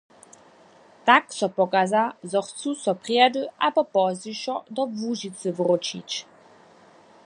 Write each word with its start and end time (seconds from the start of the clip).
Tak 1.05 1.25
so 1.39 1.47
pokaza, 1.57 2.03
zo 2.31 2.41
chcu 2.47 2.69
so 2.83 2.91
prjedy 3.03 3.41
abo 3.67 3.81
pozdźišo 3.95 4.55
do 4.75 4.81
Łužicy 4.99 5.49
wróćić. 5.59 6.09